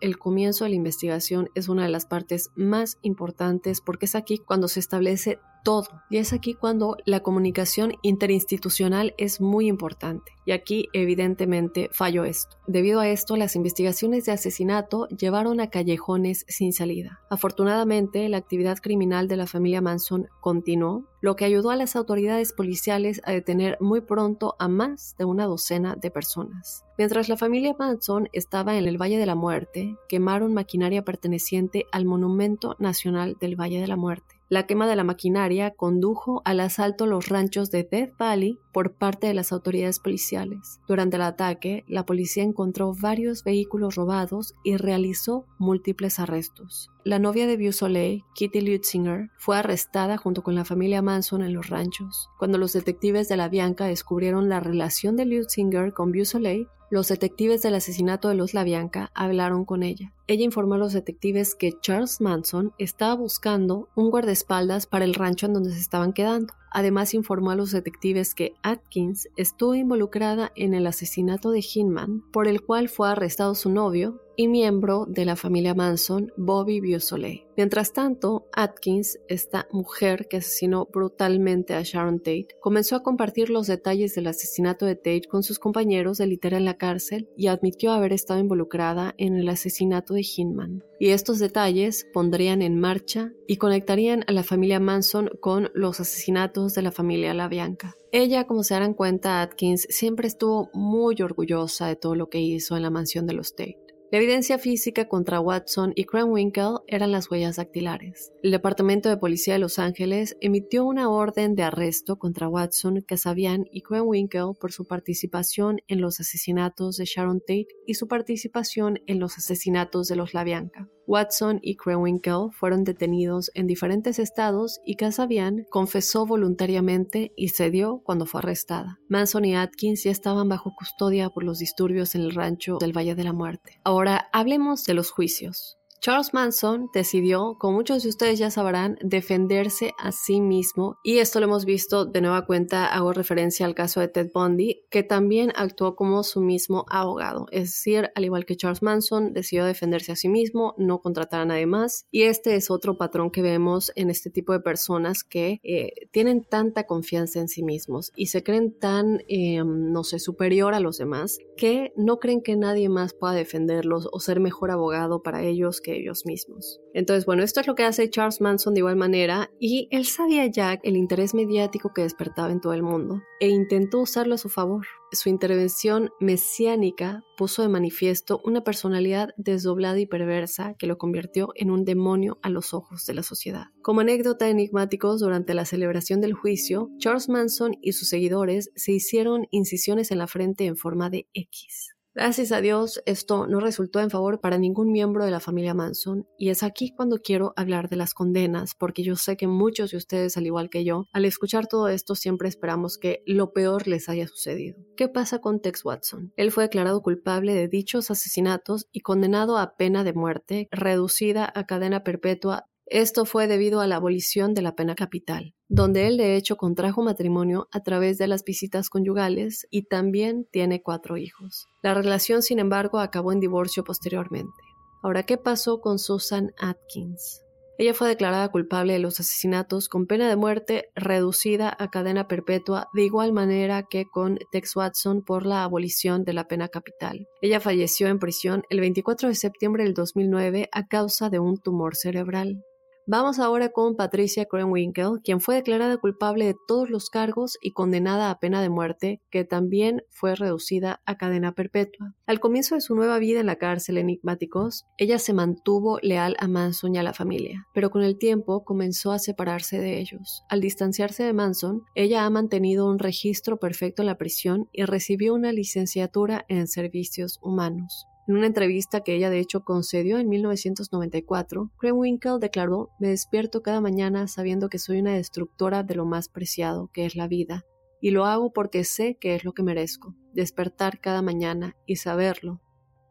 [0.00, 4.38] el comienzo de la investigación es una de las partes más importantes porque es aquí
[4.38, 5.88] cuando se establece todo.
[6.10, 10.32] Y es aquí cuando la comunicación interinstitucional es muy importante.
[10.44, 12.56] Y aquí evidentemente falló esto.
[12.66, 17.20] Debido a esto, las investigaciones de asesinato llevaron a callejones sin salida.
[17.28, 22.52] Afortunadamente, la actividad criminal de la familia Manson continuó, lo que ayudó a las autoridades
[22.52, 26.84] policiales a detener muy pronto a más de una docena de personas.
[26.96, 32.06] Mientras la familia Manson estaba en el Valle de la Muerte, quemaron maquinaria perteneciente al
[32.06, 34.37] Monumento Nacional del Valle de la Muerte.
[34.50, 39.26] La quema de la maquinaria condujo al asalto los ranchos de Death Valley por parte
[39.26, 40.78] de las autoridades policiales.
[40.86, 46.88] Durante el ataque, la policía encontró varios vehículos robados y realizó múltiples arrestos.
[47.02, 51.70] La novia de Beausoleil, Kitty Lutzinger, fue arrestada junto con la familia Manson en los
[51.70, 52.28] ranchos.
[52.38, 57.60] Cuando los detectives de la Bianca descubrieron la relación de Lutzinger con Beausoleil, los detectives
[57.60, 60.14] del asesinato de los Bianca hablaron con ella.
[60.26, 65.46] Ella informó a los detectives que Charles Manson estaba buscando un guardaespaldas para el rancho
[65.46, 66.54] en donde se estaban quedando.
[66.70, 72.46] Además informó a los detectives que Atkins estuvo involucrada en el asesinato de Hinman, por
[72.48, 77.42] el cual fue arrestado su novio, y miembro de la familia Manson, Bobby Beausoleil.
[77.56, 83.66] Mientras tanto, Atkins, esta mujer que asesinó brutalmente a Sharon Tate, comenzó a compartir los
[83.66, 87.90] detalles del asesinato de Tate con sus compañeros de litera en la cárcel y admitió
[87.90, 90.84] haber estado involucrada en el asesinato de Hinman.
[91.00, 96.74] Y estos detalles pondrían en marcha y conectarían a la familia Manson con los asesinatos
[96.74, 97.96] de la familia La Bianca.
[98.12, 102.76] Ella, como se darán cuenta, Atkins siempre estuvo muy orgullosa de todo lo que hizo
[102.76, 103.87] en la mansión de los Tate.
[104.10, 108.32] La evidencia física contra Watson y Krenwinkel eran las huellas dactilares.
[108.42, 113.66] El Departamento de Policía de Los Ángeles emitió una orden de arresto contra Watson, Casabian
[113.70, 119.20] y Krenwinkel por su participación en los asesinatos de Sharon Tate y su participación en
[119.20, 120.88] los asesinatos de los Labianca.
[121.08, 128.26] Watson y Krenwinkel fueron detenidos en diferentes estados y Casabian confesó voluntariamente y cedió cuando
[128.26, 128.98] fue arrestada.
[129.08, 133.14] Manson y Atkins ya estaban bajo custodia por los disturbios en el rancho del Valle
[133.14, 133.80] de la Muerte.
[133.84, 135.77] Ahora hablemos de los juicios.
[136.00, 141.40] Charles Manson decidió, como muchos de ustedes ya sabrán, defenderse a sí mismo y esto
[141.40, 145.52] lo hemos visto de nueva cuenta, hago referencia al caso de Ted Bundy, que también
[145.56, 150.16] actuó como su mismo abogado, es decir, al igual que Charles Manson, decidió defenderse a
[150.16, 154.10] sí mismo, no contratar a nadie más y este es otro patrón que vemos en
[154.10, 158.78] este tipo de personas que eh, tienen tanta confianza en sí mismos y se creen
[158.78, 163.34] tan, eh, no sé, superior a los demás que no creen que nadie más pueda
[163.34, 166.80] defenderlos o ser mejor abogado para ellos ellos mismos.
[166.94, 170.46] Entonces, bueno, esto es lo que hace Charles Manson de igual manera y él sabía
[170.46, 174.48] ya el interés mediático que despertaba en todo el mundo e intentó usarlo a su
[174.48, 174.86] favor.
[175.12, 181.70] Su intervención mesiánica puso de manifiesto una personalidad desdoblada y perversa que lo convirtió en
[181.70, 183.66] un demonio a los ojos de la sociedad.
[183.80, 189.46] Como anécdota enigmáticos, durante la celebración del juicio, Charles Manson y sus seguidores se hicieron
[189.50, 191.97] incisiones en la frente en forma de X.
[192.18, 196.26] Gracias a Dios, esto no resultó en favor para ningún miembro de la familia Manson,
[196.36, 199.98] y es aquí cuando quiero hablar de las condenas, porque yo sé que muchos de
[199.98, 204.08] ustedes, al igual que yo, al escuchar todo esto siempre esperamos que lo peor les
[204.08, 204.80] haya sucedido.
[204.96, 206.32] ¿Qué pasa con Tex Watson?
[206.34, 211.66] Él fue declarado culpable de dichos asesinatos y condenado a pena de muerte, reducida a
[211.66, 216.36] cadena perpetua esto fue debido a la abolición de la pena capital, donde él de
[216.36, 221.68] hecho contrajo matrimonio a través de las visitas conyugales y también tiene cuatro hijos.
[221.82, 224.62] La relación, sin embargo, acabó en divorcio posteriormente.
[225.02, 227.42] Ahora, ¿qué pasó con Susan Atkins?
[227.80, 232.88] Ella fue declarada culpable de los asesinatos con pena de muerte reducida a cadena perpetua,
[232.92, 237.28] de igual manera que con Tex Watson por la abolición de la pena capital.
[237.40, 241.94] Ella falleció en prisión el 24 de septiembre del 2009 a causa de un tumor
[241.94, 242.64] cerebral.
[243.10, 248.30] Vamos ahora con Patricia Krenwinkel, quien fue declarada culpable de todos los cargos y condenada
[248.30, 252.14] a pena de muerte, que también fue reducida a cadena perpetua.
[252.26, 256.48] Al comienzo de su nueva vida en la cárcel enigmáticos, ella se mantuvo leal a
[256.48, 260.44] Manson y a la familia, pero con el tiempo comenzó a separarse de ellos.
[260.50, 265.32] Al distanciarse de Manson, ella ha mantenido un registro perfecto en la prisión y recibió
[265.32, 268.06] una licenciatura en servicios humanos.
[268.28, 273.80] En una entrevista que ella de hecho concedió en 1994, Krenwinkel declaró, me despierto cada
[273.80, 277.64] mañana sabiendo que soy una destructora de lo más preciado, que es la vida,
[278.02, 282.60] y lo hago porque sé que es lo que merezco, despertar cada mañana y saberlo.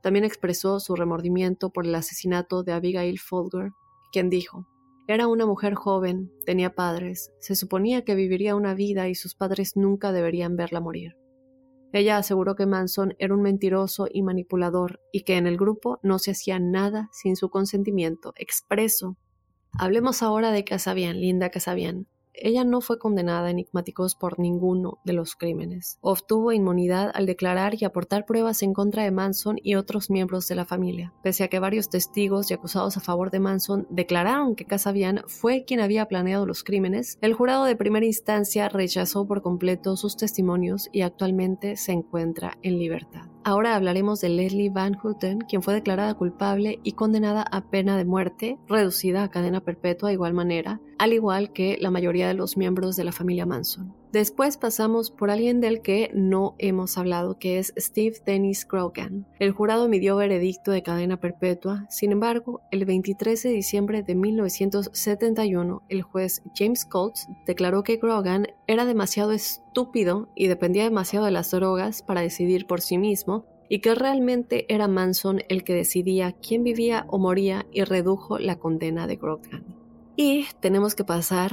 [0.03, 3.71] También expresó su remordimiento por el asesinato de Abigail Folger,
[4.11, 4.67] quien dijo,
[5.07, 9.75] era una mujer joven, tenía padres, se suponía que viviría una vida y sus padres
[9.77, 11.15] nunca deberían verla morir.
[11.93, 16.19] Ella aseguró que Manson era un mentiroso y manipulador y que en el grupo no
[16.19, 19.17] se hacía nada sin su consentimiento expreso.
[19.71, 22.07] Hablemos ahora de Casabian, Linda Casabian.
[22.39, 25.97] Ella no fue condenada enigmáticos por ninguno de los crímenes.
[26.01, 30.55] Obtuvo inmunidad al declarar y aportar pruebas en contra de Manson y otros miembros de
[30.55, 31.13] la familia.
[31.23, 35.65] Pese a que varios testigos y acusados a favor de Manson declararon que Casabian fue
[35.65, 40.89] quien había planeado los crímenes, el jurado de primera instancia rechazó por completo sus testimonios
[40.91, 43.27] y actualmente se encuentra en libertad.
[43.47, 48.03] Ahora hablaremos de Leslie Van Houten, quien fue declarada culpable y condenada a pena de
[48.03, 52.57] muerte, reducida a cadena perpetua de igual manera, al igual que la mayoría de los
[52.57, 53.95] miembros de la familia Manson.
[54.17, 59.27] Después pasamos por alguien del que no hemos hablado, que es Steve Dennis Grogan.
[59.37, 65.83] El jurado emitió veredicto de cadena perpetua, sin embargo, el 23 de diciembre de 1971,
[65.87, 71.51] el juez James Coates declaró que Grogan era demasiado estúpido y dependía demasiado de las
[71.51, 76.63] drogas para decidir por sí mismo, y que realmente era Manson el que decidía quién
[76.63, 79.63] vivía o moría y redujo la condena de Grogan.
[80.15, 81.51] Y tenemos que pasar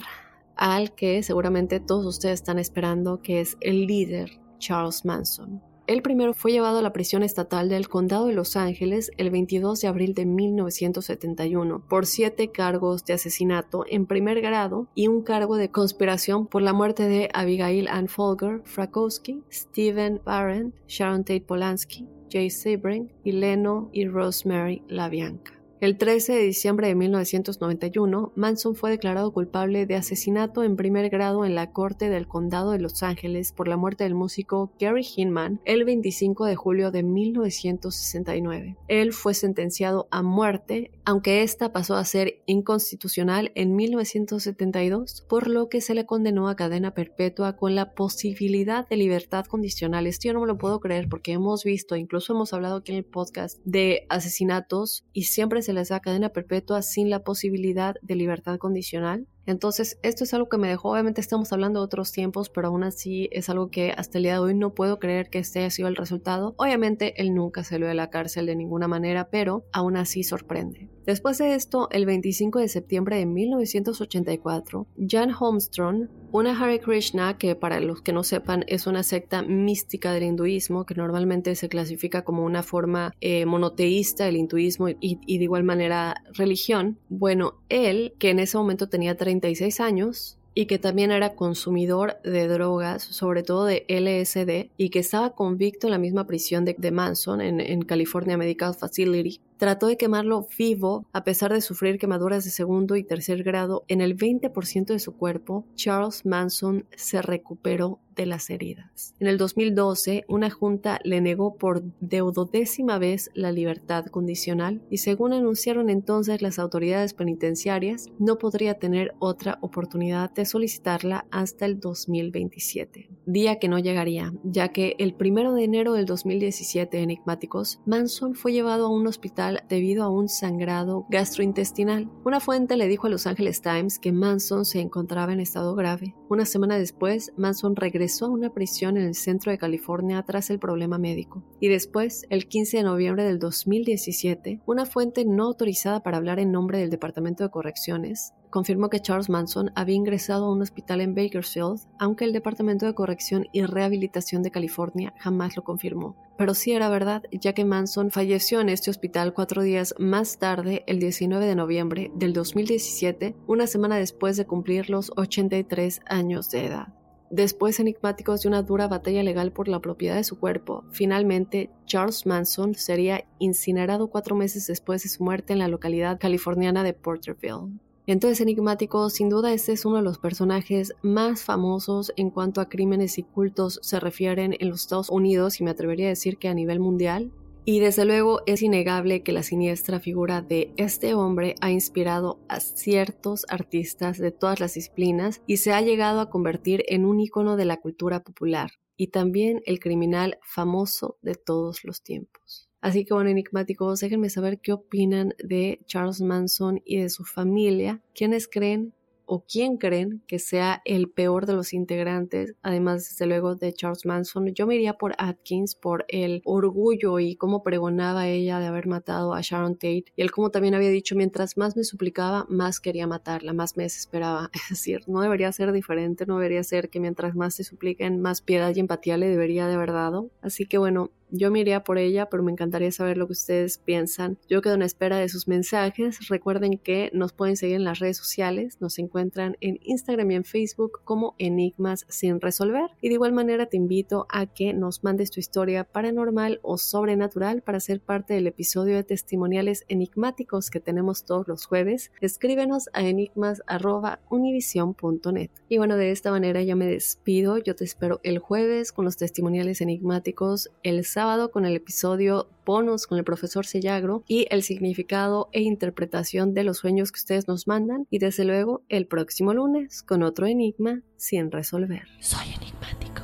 [0.56, 5.62] al que seguramente todos ustedes están esperando, que es el líder Charles Manson.
[5.86, 9.82] El primero fue llevado a la prisión estatal del Condado de Los Ángeles el 22
[9.82, 15.58] de abril de 1971 por siete cargos de asesinato en primer grado y un cargo
[15.58, 22.08] de conspiración por la muerte de Abigail Ann Folger, Frakowski, Stephen Barrett, Sharon Tate Polanski,
[22.30, 25.53] Jay Sebring y Leno y Rosemary LaBianca.
[25.84, 31.44] El 13 de diciembre de 1991, Manson fue declarado culpable de asesinato en primer grado
[31.44, 35.60] en la Corte del Condado de Los Ángeles por la muerte del músico Gary Hinman
[35.66, 38.78] el 25 de julio de 1969.
[38.88, 45.68] Él fue sentenciado a muerte, aunque esta pasó a ser inconstitucional en 1972, por lo
[45.68, 50.06] que se le condenó a cadena perpetua con la posibilidad de libertad condicional.
[50.06, 52.98] Esto yo no me lo puedo creer porque hemos visto, incluso hemos hablado aquí en
[52.98, 58.14] el podcast, de asesinatos y siempre se les da cadena perpetua sin la posibilidad de
[58.16, 59.26] libertad condicional.
[59.46, 62.84] Entonces, esto es algo que me dejó, obviamente estamos hablando de otros tiempos, pero aún
[62.84, 65.70] así es algo que hasta el día de hoy no puedo creer que este haya
[65.70, 66.54] sido el resultado.
[66.56, 70.88] Obviamente, él nunca salió de la cárcel de ninguna manera, pero aún así sorprende.
[71.06, 77.54] Después de esto, el 25 de septiembre de 1984, Jan Holmstrom, una Hare Krishna que
[77.54, 82.22] para los que no sepan es una secta mística del hinduismo que normalmente se clasifica
[82.22, 88.30] como una forma eh, monoteísta del hinduismo y, de igual manera religión, bueno, él, que
[88.30, 93.64] en ese momento tenía 36 años, y que también era consumidor de drogas, sobre todo
[93.64, 98.74] de LSD, y que estaba convicto en la misma prisión de, Manson, en, California Medical
[98.74, 103.84] Facility, trató de quemarlo vivo a pesar de sufrir quemaduras de segundo y tercer grado
[103.88, 105.66] en el 20% de su cuerpo.
[105.74, 109.14] Charles Manson se recuperó de las heridas.
[109.18, 115.32] En el 2012, una junta le negó por deudodécima vez la libertad condicional y según
[115.32, 123.10] anunciaron entonces las autoridades penitenciarias, no podría tener otra oportunidad de solicitarla hasta el 2027.
[123.26, 128.52] día que no llegaría, ya que el primero de enero del 2017, enigmáticos, Manson fue
[128.52, 132.10] llevado a un hospital debido a un sangrado gastrointestinal.
[132.24, 136.14] Una fuente le dijo a Los Angeles Times que Manson se encontraba en estado grave.
[136.28, 140.58] Una semana después, Manson regresó a una prisión en el centro de California tras el
[140.58, 141.44] problema médico.
[141.60, 146.52] Y después, el 15 de noviembre del 2017, una fuente no autorizada para hablar en
[146.52, 151.12] nombre del Departamento de Correcciones confirmó que Charles Manson había ingresado a un hospital en
[151.16, 156.14] Bakersfield, aunque el Departamento de Corrección y Rehabilitación de California jamás lo confirmó.
[156.38, 160.84] Pero sí era verdad, ya que Manson falleció en este hospital cuatro días más tarde,
[160.86, 166.66] el 19 de noviembre del 2017, una semana después de cumplir los 83 años de
[166.66, 166.94] edad.
[167.30, 172.24] Después, enigmáticos de una dura batalla legal por la propiedad de su cuerpo, finalmente Charles
[172.24, 177.80] Manson sería incinerado cuatro meses después de su muerte en la localidad californiana de Porterville.
[178.06, 182.68] Entonces, enigmático, sin duda este es uno de los personajes más famosos en cuanto a
[182.68, 186.48] crímenes y cultos se refieren en los Estados Unidos y me atrevería a decir que
[186.48, 187.32] a nivel mundial.
[187.66, 192.60] Y desde luego es innegable que la siniestra figura de este hombre ha inspirado a
[192.60, 197.56] ciertos artistas de todas las disciplinas y se ha llegado a convertir en un icono
[197.56, 202.68] de la cultura popular y también el criminal famoso de todos los tiempos.
[202.84, 208.02] Así que bueno, enigmáticos, déjenme saber qué opinan de Charles Manson y de su familia.
[208.14, 208.92] ¿Quiénes creen
[209.24, 214.04] o quién creen que sea el peor de los integrantes, además desde luego de Charles
[214.04, 214.52] Manson.
[214.54, 219.32] Yo me iría por Atkins por el orgullo y cómo pregonaba ella de haber matado
[219.32, 223.06] a Sharon Tate y él como también había dicho, mientras más me suplicaba, más quería
[223.06, 224.50] matarla, más me desesperaba.
[224.64, 228.42] Es decir, no debería ser diferente, no debería ser que mientras más te supliquen, más
[228.42, 230.30] piedad y empatía le debería de haber dado.
[230.42, 233.78] Así que bueno, yo me iría por ella, pero me encantaría saber lo que ustedes
[233.78, 234.38] piensan.
[234.48, 236.28] Yo quedo en espera de sus mensajes.
[236.28, 238.78] Recuerden que nos pueden seguir en las redes sociales.
[238.80, 242.90] Nos encuentran en Instagram y en Facebook como Enigmas sin resolver.
[243.00, 247.62] Y de igual manera te invito a que nos mandes tu historia paranormal o sobrenatural
[247.62, 252.12] para ser parte del episodio de testimoniales enigmáticos que tenemos todos los jueves.
[252.20, 255.50] Escríbenos a enigmas.univision.net.
[255.68, 257.58] Y bueno, de esta manera ya me despido.
[257.58, 260.70] Yo te espero el jueves con los testimoniales enigmáticos.
[260.82, 266.54] El sábado con el episodio bonus con el profesor Sellagro y el significado e interpretación
[266.54, 270.46] de los sueños que ustedes nos mandan y desde luego el próximo lunes con otro
[270.46, 272.08] enigma sin resolver.
[272.18, 273.23] Soy enigmático.